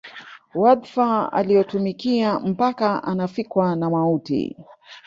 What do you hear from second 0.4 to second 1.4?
Wadhifa